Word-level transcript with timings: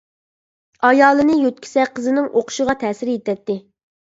ئايالىنى 0.87 1.35
يۆتكىسە 1.41 1.85
قىزىنىڭ 1.99 2.33
ئوقۇشىغا 2.41 2.77
تەسىر 2.85 3.13
يېتەتتى. 3.17 3.61